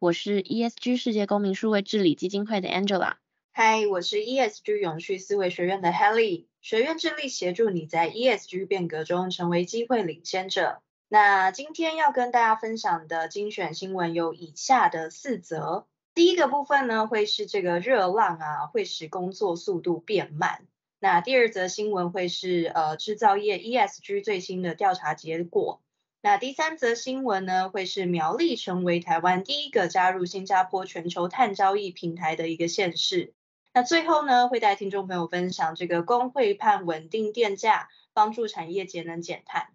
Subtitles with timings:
[0.00, 3.16] 我是 ESG 世界公民数位治理基金会的 Angela。
[3.52, 6.46] 嗨，我是 ESG 永续思维学院的 Helly。
[6.62, 10.80] 学院致力协助你在 ESG 变革中成为机会领先者。
[11.06, 15.86] 那今天要跟大家分享的精选新闻有以下的四则。
[16.14, 20.66] 第一个部分呢，会是这个热浪啊，会使工作速度变慢。
[20.98, 25.82] 那第二则新闻会是呃制造业 ESG 最新的调查结果。
[26.22, 33.32] 那第三则新闻呢，会是苗栗成为台湾第一个加入新加坡全球碳交易平台的一个县市。
[33.72, 39.68] 那最后呢，会带听众朋友分享这个工会盼稳定电价，帮助产业节能减碳。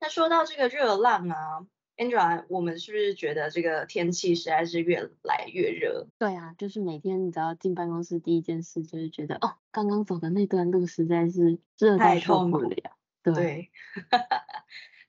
[0.00, 1.66] 那说到这个热浪啊
[1.98, 6.06] ，Angela，我们是不是觉得这个天气实在是越来越热？
[6.18, 12.96] 对啊，就是每天你只要进办公室，第一件事就是觉得哦，刚刚走的那段路实在是热到受不了。
[13.22, 13.34] 对。
[13.34, 13.70] 对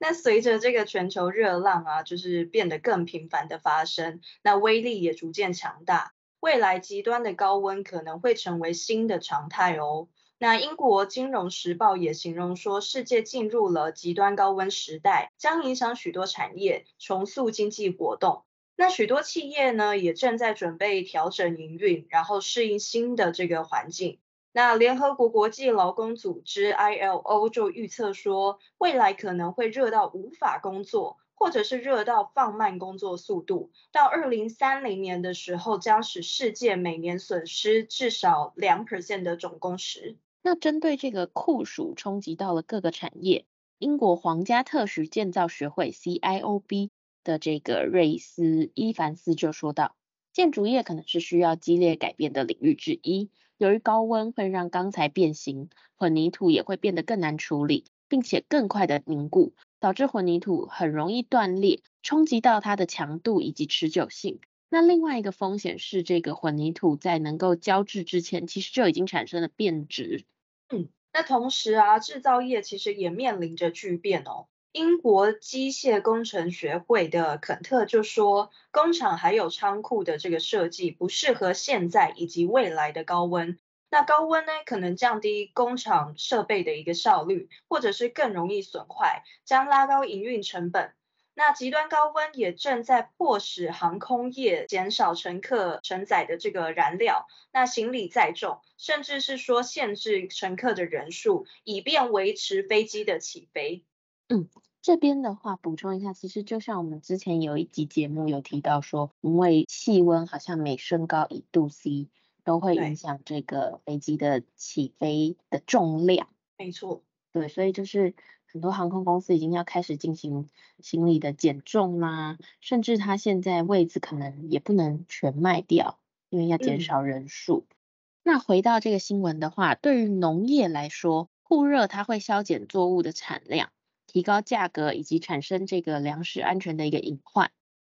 [0.03, 6.15] 那随着这个全球热浪啊，就是变得更频繁的发生，那威力也逐渐强大。
[6.39, 10.07] 未来极端的高温可能会成为新的常态哦。
[10.39, 18.43] 那英国金融时报也形容说，世界进入了极端高温时代，将影响许多产业，重塑经济活动。
[18.75, 24.19] 那许多企业呢，也正在准备调整营运，然后适应新的这个环境。
[24.53, 33.71] 那联合国国际劳工组织 ILO 就预测说，未来可能会热到无法工作，或者是热到放慢工作速度。
[33.93, 40.17] 到二零三零年的时候，将使世界每年损失至少两 percent 的总工时。
[40.41, 43.45] 那针对这个酷暑冲击到了各个产业，
[43.77, 46.89] 英国皇家特许建造学会 CIOB
[47.23, 49.95] 的这个瑞斯伊凡斯就说道，
[50.33, 53.29] 建筑业可能是需要激烈改变的领域之一。
[53.61, 64.39] 由于高温会让钢材变形，混凝土也会变得更难处理，并且更快的凝固，导致混凝土很容易断裂，冲击到它的强度以及持久性。
[64.71, 70.25] 那另外一个风险是，这个混凝土在能够胶制之前，其实就已经产生了变质。
[70.69, 74.47] 嗯，那同时啊，制造业其实也面临着巨变哦。
[74.73, 83.59] 英国机械工程学会的肯特就说，工厂还有仓库的这个设计不适合现在以及未来的高温。
[83.89, 90.93] 那高温呢，可能降低工厂设备的一个效率，或者是更容易损坏，将拉高营运成本。
[91.33, 103.83] 那极端高温也正在迫使航空业减少乘客承载的这个燃料，那行李载重，甚至是说限制乘客的人数，以便维持飞机的起飞。
[104.29, 104.47] 嗯，
[104.81, 112.07] 这边的话补充一下，其实就像我们之前有一集节目有提到说，因为气温好像每升高一度 C
[112.43, 116.27] 都会影响这个飞机的起飞的重量。
[116.57, 118.15] 没错，对，所以就是
[118.47, 120.49] 很多航空公司已经要开始进行
[120.79, 125.99] 行李的减重啦，甚至它现在位置可能也不能全卖掉，
[126.29, 127.67] 因为要减少人数。
[127.69, 127.75] 嗯、
[128.23, 133.69] 那回到这个新闻的话，对于农业来说，酷热它会削减作物的产量。
[134.11, 137.49] 提高价格以及产生这个粮食安全的一个隐患。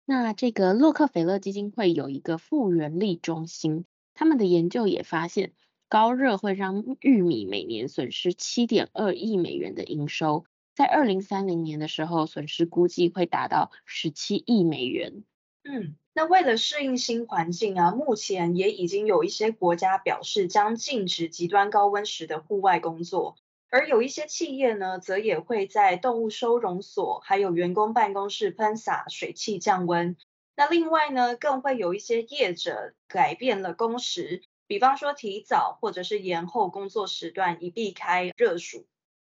[0.05, 3.83] 那这个洛克菲勒基金会有一个复原力中心，
[4.13, 5.51] 他们的研究也发现，
[5.89, 15.25] 高热会让玉米每年损失七点二亿美元的营收，在二零三零年的时候，损失估计会达到十七亿美元。
[15.65, 23.35] 嗯，那为了适应新环境啊，目前也已经有一些国家表示将禁止极端高温时的户外工作。
[23.69, 30.15] 而有一些企业呢，则也会在动物收容所还有员工办公室喷洒水汽降温。
[30.55, 38.85] 那另外呢，更会有一些业者改变了工时，比方说提早或者是延后工作时段，以避开热暑。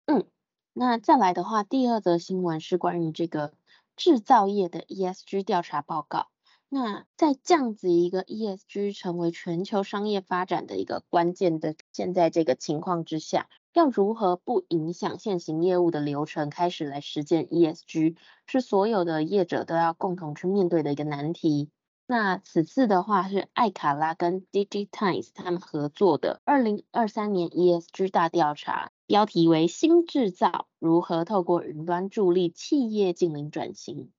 [0.05, 0.27] 嗯，
[0.73, 3.53] 那再来的话，第二则新闻是关于这个
[3.95, 6.27] 制造业的 ESG 调查报告。
[6.69, 18.17] 那在这样子一个 ESG 成为全球商业发展的一个关键的现在这个情况之下，要如何不影响现行业务的流程，开始来实践 ESG，
[18.47, 21.69] 是所有的业者都要共同去面对的一个难题。
[22.05, 34.11] 那此次的话是艾卡拉跟 DigiTimes 他们合作的二零二三年 ESG 大调查，标题为“新制造：如何透过云端助力企业净零转型”。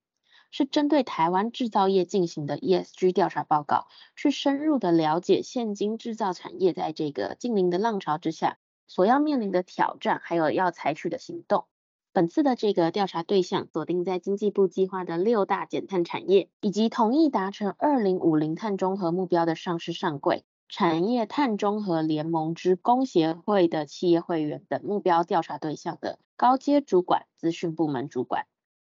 [0.50, 3.86] 是针对台湾制造业进行的 ESG 调查报告，
[4.16, 11.64] 去深入的了解现今制造产业在这个净零的浪潮之下所要面临的挑战，还有要采取的行动。
[12.10, 28.46] 本次的这个调查对象锁定在经济部计划的六大减碳产业，以及同意达成二零五零碳中和目标的上市上柜产业碳中和联盟之工协会的企业会员等目标调查对象的高阶主管、资讯部门主管。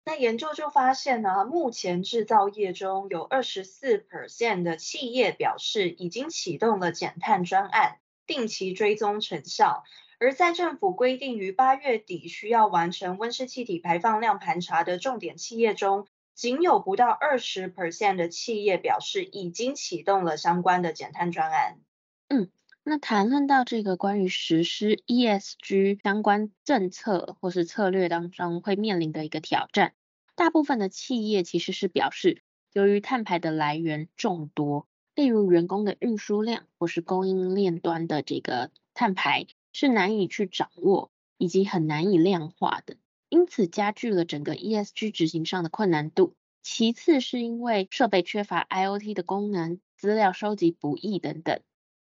[0.08, 9.82] 那研究就发现呢，目前制造业中有二十四 percent 的企业表示已经启动了减碳专案，定期追踪成效。
[10.20, 16.06] 而在政府规定于八月底需要完成温室气体排放量盘查的重点企业中，
[16.36, 21.80] 仅有不到二十 percent 的企业表示已经启动了相关的减碳专案。
[22.28, 22.48] 嗯，
[22.88, 29.92] 那谈论到这个关于实施 ESG 相关政策或是策略当中会面临的一个挑战，
[30.36, 34.86] 大部分的企业其实是表示，由于碳排的来源众多，
[35.16, 39.46] 例如员工的运输量或是供应链端的这个碳排。
[39.72, 42.96] 是难以去掌握，以及很难以量化的，
[43.28, 46.34] 因此加剧了整个 ESG 执行上的困难度。
[46.62, 51.60] 其次是因为设备缺乏 IoT 的功能，资料收集不易等等，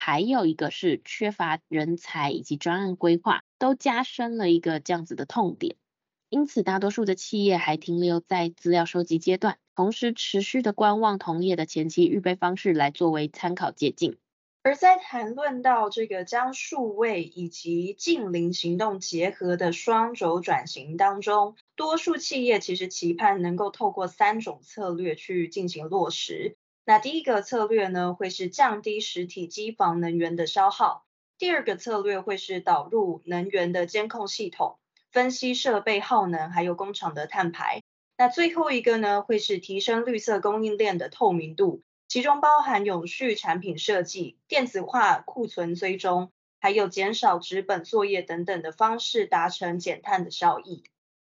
[0.06, 5.78] 还有一个是缺乏人才以及专案规划，都加深了一个这样子的痛点。
[6.28, 14.18] 因此，大多数的企业还停留在资料收集阶段，同时持续的观望同业的前期预备方式来作为参考借鉴。
[14.62, 26.58] 而在谈论到这个将数位以及近邻行动结合的双轴转型当中，多数企业其实期盼能够透过三种策略去进行落实。
[26.86, 31.06] 那第一个策略呢，会是降低实体机房能源的消耗；
[31.38, 34.78] 第二个策略会是导入能源的监控系统，
[35.12, 37.80] 分析设备耗能还有工厂的碳排；
[38.18, 41.82] 那最后一个呢，会是提升绿色供应链的透明度。
[42.10, 50.84] 其中包含永续产品设计、电子化库存追踪，还有减少纸本作业等等的方式，达成减碳的效益。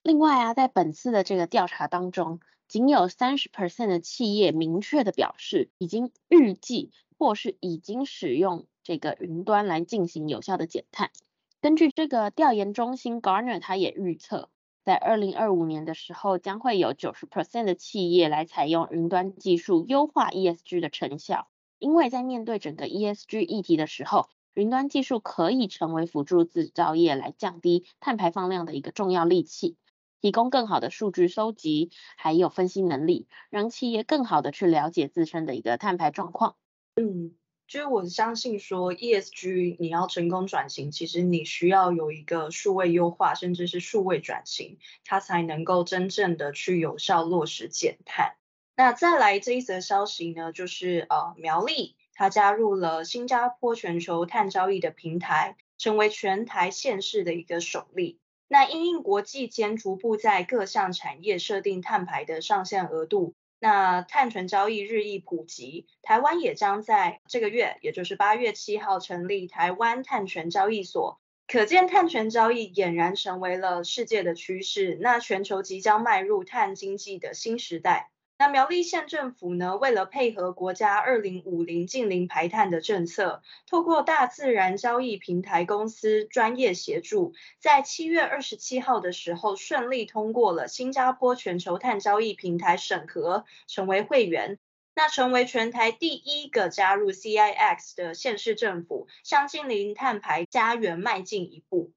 [0.01, 2.39] 另外啊，在本次的这个调查当中，
[2.71, 11.11] 仅有三十 percent 的企业明确的表示，已经预计或是已经使用这个云端来进行有效的减碳。
[11.59, 14.47] 根据这个调研中心 Garner，他也预测。
[14.85, 21.49] 在二零二五年的时候，将会有九十 percent 的企业来采用云端技术，优化 ESG 的成效。
[21.77, 29.75] 因为在面对整个 ESG 议题的时候，云端技术可以成为辅助制造业来降低碳排放量的一个重要利器，
[30.21, 36.55] 提供更好的数据收集，还有分析能力，让企业更好的去了解自身的一个碳排状况。
[36.95, 37.35] 嗯。
[37.67, 48.35] 就是我相信说，ESG 你要成功转型，其实你需要有一个数位优化，甚至是数位转型，它才能够真正的去有效落实减碳。
[48.75, 58.19] 那再来这一则消息呢，就是呃苗栗它加入了新加坡全球碳交易的平台，成为全台县市的一个首例。
[58.51, 63.33] 那因应国际间逐步在各项产业设定碳排的上限额度。
[63.59, 71.21] 那碳权交易日益普及，台湾也将在这个月，也就是八月七号成立台湾碳权交易所。
[71.47, 74.97] 可见碳权交易俨然成为了世界的趋势。
[74.99, 78.11] 那全球即将迈入碳经济的新时代。
[78.41, 94.57] 那苗栗县政府呢，为了配合国家二零五零净零排碳的政策，透过大自然交易平台公司专业协助，在七月二十七号的时候顺利通过了新加坡全球碳交易平台审核，成为会员，
[94.95, 101.91] 那成为全台第一个加入 CIX 的县市政府，向净零碳排家园迈进一步。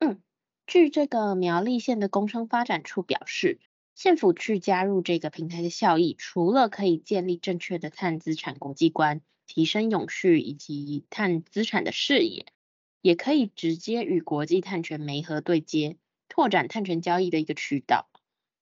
[0.00, 0.20] 嗯，
[0.66, 3.58] 据这个苗栗县的工商发展处表示。
[3.96, 12.44] 县府去加入这个平台的效益，除了可以建立正确的碳资产国际观，提升永续以及碳资产的视野，
[13.00, 15.96] 也可以直接与国际碳权媒合对接，
[16.28, 18.10] 拓展碳权交易的一个渠道。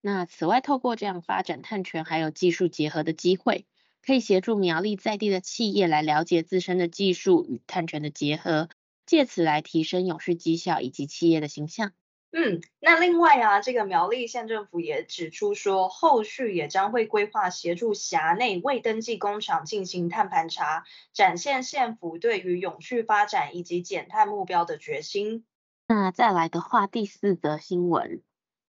[0.01, 3.67] 那此外，透过这样发展碳权还有技术结合的机会，
[4.07, 8.69] 可以协助苗栗在地的企业来了解自身的技术与碳权的结合，
[9.05, 11.93] 借此来提升永续绩效以及企业的形象。
[12.37, 25.45] 嗯，那另外啊，这个苗栗县政府也指出说，后续也将会规划协助辖内未登记工厂进行碳盘查，展现县府对于永续发展以及减碳目标的决心。
[25.87, 28.21] 那再来的话，第四则新闻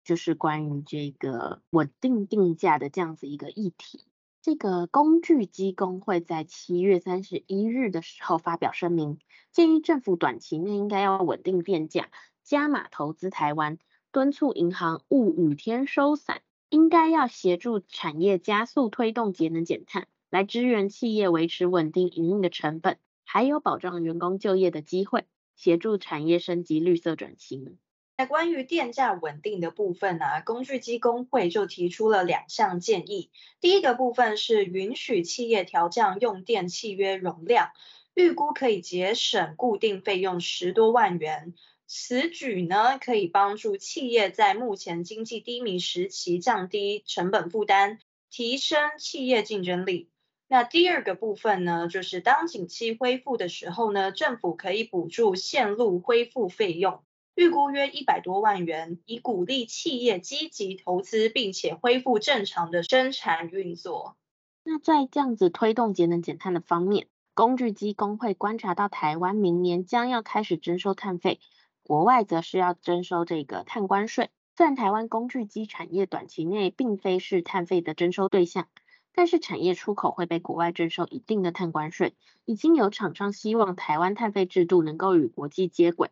[0.04, 4.06] 就是关于这个稳定定价的这样子一个议题。
[4.44, 9.18] 这个工具机工会在七月三十一日的时候发表声明，
[9.52, 12.12] 建议政府短期内应该要稳定电价。
[12.46, 13.80] 加码投资台湾，
[14.12, 25.26] 敦促银行勿雨天收伞，应该要协助产业加速推动节能减碳，来支援企业维持稳定营运的成本，还有保障员工就业的机会，
[25.56, 27.80] 协助产业升级绿色转型。
[28.16, 33.32] 在关于电价稳定的部分呢、工具机工会就提出了两项建议。
[33.60, 37.72] 第一个部分是允许企业调降用电契约容量，
[38.14, 41.56] 预估可以节省固定费用十多万元。
[41.88, 48.00] 此举呢，可以帮助企业在目前经济低迷时期降低成本负担，
[48.30, 50.10] 提升企业竞争力。
[50.48, 57.04] 那第二个部分呢，就是当景气恢复的时候呢，政府可以补助线路恢复费用。
[57.36, 64.16] 预估约一百多万元，以鼓励企业积极投资，并且恢复正常的生产运作。
[64.64, 71.42] 那在这样子推动节能减碳的方面，工具机工会观察到台湾明年将要开始征收碳费，
[71.88, 74.32] 国外则是要征收这个碳关税。
[74.58, 78.68] 虽然台湾工具机产业短期内并非是碳费的征收对象，
[79.14, 82.16] 但是产业出口会被国外征收一定的碳关税。
[82.44, 86.10] 已经有厂商希望台湾碳费制度能够与国际接轨。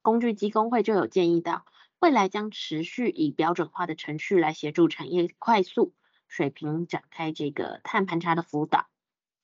[0.00, 1.66] 工具机工会就有建议到，
[2.00, 5.92] 未来将持续以标准化的程序来协助产业快速
[6.26, 8.86] 水平展开这个碳盘查的辅导，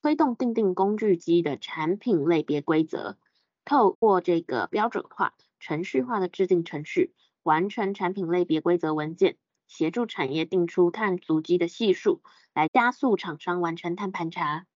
[0.02, 3.16] 推动订定工具机的产品类别规则，
[3.64, 9.36] 透过这个标准化、程序化的制定程序，完成产品类别规则文件，
[9.66, 12.22] 协助产业定出碳足迹的系数，
[12.54, 14.66] 来加速厂商完成碳盘查。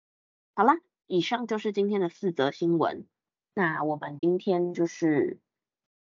[0.54, 3.06] 好啦，以上就是今天的四则新闻。
[3.54, 5.38] 那我们今天就是。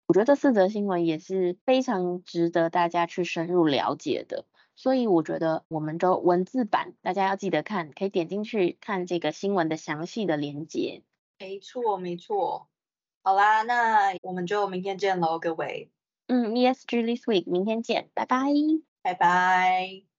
[0.08, 4.46] 我觉得这四则新闻也是非常值得大家去深入了解的，
[4.76, 11.04] 所以我觉得我们的文字版大家要记得看，可以点进去看这个新闻的详细的连接。
[11.40, 12.68] 没错，没错。
[13.24, 15.92] 好啦，那我们就明天见喽，各位。
[16.28, 18.48] 嗯，ESG This Week，明天见，拜拜。
[19.04, 20.11] 拜拜。